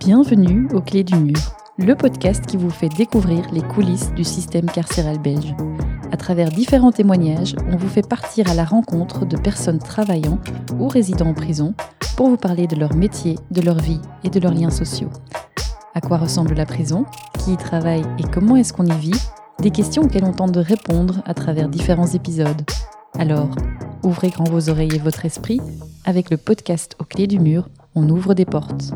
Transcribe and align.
Bienvenue 0.00 0.66
au 0.72 0.80
Clés 0.80 1.04
du 1.04 1.14
Mur, 1.14 1.36
le 1.76 1.94
podcast 1.94 2.46
qui 2.46 2.56
vous 2.56 2.70
fait 2.70 2.88
découvrir 2.88 3.44
les 3.52 3.60
coulisses 3.60 4.14
du 4.14 4.24
système 4.24 4.64
carcéral 4.64 5.18
belge. 5.18 5.54
À 6.10 6.16
travers 6.16 6.48
différents 6.48 6.90
témoignages, 6.90 7.54
on 7.70 7.76
vous 7.76 7.86
fait 7.86 8.08
partir 8.08 8.50
à 8.50 8.54
la 8.54 8.64
rencontre 8.64 9.26
de 9.26 9.36
personnes 9.36 9.78
travaillant 9.78 10.38
ou 10.78 10.88
résidant 10.88 11.26
en 11.26 11.34
prison 11.34 11.74
pour 12.16 12.30
vous 12.30 12.38
parler 12.38 12.66
de 12.66 12.76
leur 12.76 12.94
métier, 12.94 13.36
de 13.50 13.60
leur 13.60 13.76
vie 13.76 14.00
et 14.24 14.30
de 14.30 14.40
leurs 14.40 14.54
liens 14.54 14.70
sociaux. 14.70 15.10
À 15.94 16.00
quoi 16.00 16.16
ressemble 16.16 16.54
la 16.54 16.64
prison? 16.64 17.04
Qui 17.38 17.52
y 17.52 17.56
travaille 17.58 18.04
et 18.18 18.24
comment 18.32 18.56
est-ce 18.56 18.72
qu'on 18.72 18.86
y 18.86 18.98
vit? 18.98 19.20
Des 19.58 19.70
questions 19.70 20.04
auxquelles 20.04 20.24
on 20.24 20.32
tente 20.32 20.52
de 20.52 20.60
répondre 20.60 21.22
à 21.26 21.34
travers 21.34 21.68
différents 21.68 22.06
épisodes. 22.06 22.62
Alors, 23.18 23.50
ouvrez 24.02 24.30
grand 24.30 24.48
vos 24.48 24.70
oreilles 24.70 24.94
et 24.94 24.98
votre 24.98 25.26
esprit. 25.26 25.60
Avec 26.06 26.30
le 26.30 26.38
podcast 26.38 26.96
au 26.98 27.04
clés 27.04 27.26
du 27.26 27.38
mur, 27.38 27.68
on 27.94 28.08
ouvre 28.08 28.32
des 28.32 28.46
portes. 28.46 28.94